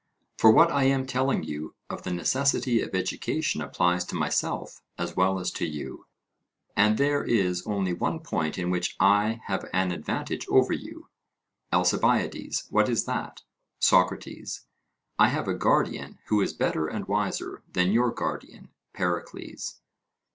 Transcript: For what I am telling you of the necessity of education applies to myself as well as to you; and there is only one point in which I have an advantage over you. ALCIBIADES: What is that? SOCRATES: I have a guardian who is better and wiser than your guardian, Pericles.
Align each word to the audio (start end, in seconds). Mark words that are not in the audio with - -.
For 0.35 0.49
what 0.49 0.71
I 0.71 0.85
am 0.85 1.05
telling 1.05 1.43
you 1.43 1.75
of 1.87 2.01
the 2.01 2.11
necessity 2.11 2.81
of 2.81 2.95
education 2.95 3.61
applies 3.61 4.03
to 4.05 4.15
myself 4.15 4.81
as 4.97 5.15
well 5.15 5.37
as 5.39 5.51
to 5.51 5.67
you; 5.67 6.07
and 6.75 6.97
there 6.97 7.23
is 7.23 7.67
only 7.67 7.93
one 7.93 8.19
point 8.21 8.57
in 8.57 8.71
which 8.71 8.95
I 8.99 9.41
have 9.45 9.69
an 9.73 9.91
advantage 9.91 10.47
over 10.49 10.73
you. 10.73 11.09
ALCIBIADES: 11.71 12.65
What 12.71 12.89
is 12.89 13.05
that? 13.05 13.43
SOCRATES: 13.77 14.61
I 15.19 15.27
have 15.27 15.47
a 15.47 15.53
guardian 15.53 16.17
who 16.29 16.41
is 16.41 16.53
better 16.53 16.87
and 16.87 17.07
wiser 17.07 17.61
than 17.71 17.91
your 17.91 18.09
guardian, 18.11 18.69
Pericles. 18.93 19.81